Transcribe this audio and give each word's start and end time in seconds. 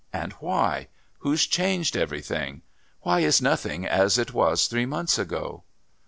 And 0.11 0.33
why? 0.39 0.87
Who's 1.19 1.45
changed 1.45 1.95
everything? 1.95 2.63
Why 3.01 3.19
is 3.19 3.39
nothing 3.39 3.85
as 3.85 4.17
it 4.17 4.33
was 4.33 4.65
three 4.65 4.87
months 4.87 5.19
ago?" 5.19 5.61